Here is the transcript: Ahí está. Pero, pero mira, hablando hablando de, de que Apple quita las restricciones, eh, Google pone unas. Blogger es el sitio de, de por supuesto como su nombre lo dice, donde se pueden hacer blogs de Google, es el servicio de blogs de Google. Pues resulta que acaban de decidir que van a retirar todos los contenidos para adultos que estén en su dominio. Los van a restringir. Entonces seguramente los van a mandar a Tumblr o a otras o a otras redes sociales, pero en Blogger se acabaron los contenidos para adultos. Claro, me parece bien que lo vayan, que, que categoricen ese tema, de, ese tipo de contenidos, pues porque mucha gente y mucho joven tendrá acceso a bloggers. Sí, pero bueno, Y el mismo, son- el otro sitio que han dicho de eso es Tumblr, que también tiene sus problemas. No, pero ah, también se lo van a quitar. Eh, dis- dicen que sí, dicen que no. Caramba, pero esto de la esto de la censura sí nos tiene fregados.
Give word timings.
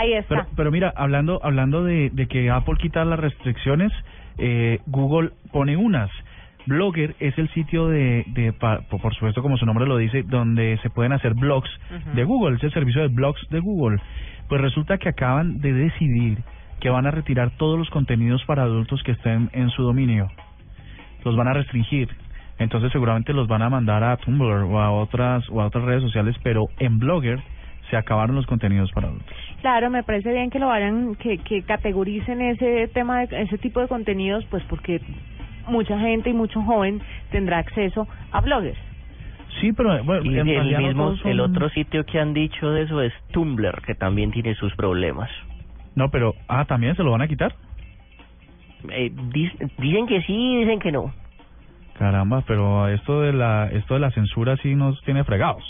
Ahí 0.00 0.14
está. 0.14 0.28
Pero, 0.28 0.46
pero 0.56 0.70
mira, 0.70 0.92
hablando 0.96 1.40
hablando 1.42 1.84
de, 1.84 2.08
de 2.10 2.26
que 2.26 2.50
Apple 2.50 2.76
quita 2.78 3.04
las 3.04 3.20
restricciones, 3.20 3.92
eh, 4.38 4.78
Google 4.86 5.30
pone 5.52 5.76
unas. 5.76 6.10
Blogger 6.66 7.16
es 7.20 7.36
el 7.36 7.48
sitio 7.50 7.88
de, 7.88 8.24
de 8.28 8.52
por 8.52 9.14
supuesto 9.14 9.42
como 9.42 9.58
su 9.58 9.66
nombre 9.66 9.86
lo 9.86 9.98
dice, 9.98 10.22
donde 10.22 10.78
se 10.82 10.88
pueden 10.88 11.12
hacer 11.12 11.34
blogs 11.34 11.70
de 12.14 12.24
Google, 12.24 12.56
es 12.56 12.62
el 12.62 12.72
servicio 12.72 13.02
de 13.02 13.08
blogs 13.08 13.40
de 13.50 13.60
Google. 13.60 14.00
Pues 14.48 14.60
resulta 14.60 14.96
que 14.98 15.08
acaban 15.10 15.60
de 15.60 15.72
decidir 15.72 16.38
que 16.80 16.88
van 16.88 17.06
a 17.06 17.10
retirar 17.10 17.50
todos 17.58 17.78
los 17.78 17.90
contenidos 17.90 18.42
para 18.46 18.62
adultos 18.62 19.02
que 19.02 19.12
estén 19.12 19.50
en 19.52 19.68
su 19.70 19.82
dominio. 19.82 20.30
Los 21.24 21.36
van 21.36 21.48
a 21.48 21.52
restringir. 21.52 22.08
Entonces 22.58 22.92
seguramente 22.92 23.32
los 23.32 23.48
van 23.48 23.62
a 23.62 23.70
mandar 23.70 24.02
a 24.02 24.16
Tumblr 24.16 24.64
o 24.64 24.80
a 24.80 24.90
otras 24.90 25.44
o 25.50 25.60
a 25.60 25.66
otras 25.66 25.84
redes 25.84 26.02
sociales, 26.02 26.36
pero 26.42 26.68
en 26.78 26.98
Blogger 26.98 27.40
se 27.90 27.96
acabaron 27.96 28.36
los 28.36 28.46
contenidos 28.46 28.90
para 28.92 29.08
adultos. 29.08 29.36
Claro, 29.60 29.90
me 29.90 30.02
parece 30.02 30.32
bien 30.32 30.50
que 30.50 30.58
lo 30.58 30.68
vayan, 30.68 31.14
que, 31.16 31.38
que 31.38 31.62
categoricen 31.62 32.40
ese 32.40 32.88
tema, 32.88 33.26
de, 33.26 33.42
ese 33.42 33.58
tipo 33.58 33.80
de 33.80 33.88
contenidos, 33.88 34.44
pues 34.46 34.62
porque 34.64 35.00
mucha 35.68 35.98
gente 35.98 36.30
y 36.30 36.32
mucho 36.32 36.62
joven 36.62 37.00
tendrá 37.30 37.58
acceso 37.58 38.08
a 38.32 38.40
bloggers. 38.40 38.78
Sí, 39.60 39.72
pero 39.72 40.02
bueno, 40.04 40.24
Y 40.24 40.38
el 40.38 40.76
mismo, 40.78 41.16
son- 41.16 41.30
el 41.30 41.40
otro 41.40 41.68
sitio 41.70 42.04
que 42.06 42.18
han 42.18 42.32
dicho 42.32 42.70
de 42.70 42.82
eso 42.82 43.02
es 43.02 43.12
Tumblr, 43.32 43.82
que 43.82 43.94
también 43.94 44.30
tiene 44.30 44.54
sus 44.54 44.74
problemas. 44.76 45.28
No, 45.94 46.08
pero 46.10 46.34
ah, 46.48 46.64
también 46.64 46.94
se 46.96 47.02
lo 47.02 47.10
van 47.10 47.22
a 47.22 47.28
quitar. 47.28 47.52
Eh, 48.90 49.10
dis- 49.12 49.52
dicen 49.78 50.06
que 50.06 50.22
sí, 50.22 50.56
dicen 50.60 50.78
que 50.78 50.92
no. 50.92 51.12
Caramba, 51.98 52.42
pero 52.46 52.88
esto 52.88 53.20
de 53.20 53.32
la 53.34 53.68
esto 53.70 53.94
de 53.94 54.00
la 54.00 54.10
censura 54.12 54.56
sí 54.58 54.74
nos 54.74 54.98
tiene 55.02 55.24
fregados. 55.24 55.62